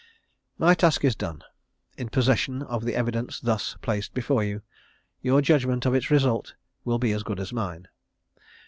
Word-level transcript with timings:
My 0.57 0.73
task 0.73 1.05
is 1.05 1.15
done. 1.15 1.43
In 1.95 2.09
possession 2.09 2.63
of 2.63 2.85
the 2.85 2.95
evidence 2.95 3.39
thus 3.39 3.77
placed 3.83 4.15
before 4.15 4.43
you, 4.43 4.63
your 5.21 5.41
judgment 5.43 5.85
of 5.85 5.93
its 5.93 6.09
result 6.09 6.55
will 6.83 6.97
be 6.97 7.11
as 7.11 7.21
good 7.21 7.39
as 7.39 7.53
mine. 7.53 7.87